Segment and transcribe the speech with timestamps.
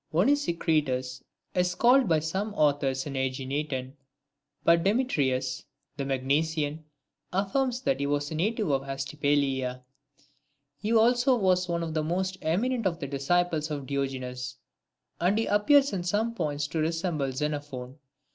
[0.11, 0.17] I.
[0.17, 1.21] OSNESICKITUS
[1.53, 3.93] is called by some authors an JEginetan,
[4.63, 6.85] but Demetrius the Magnesian
[7.31, 9.83] affirms that he was a native of Astypalaea.
[10.79, 14.55] He also was one of the most eminent of the disciples of Diogenes.
[15.21, 15.27] II.
[15.27, 17.99] And he appears in some points to resemble Xenophon.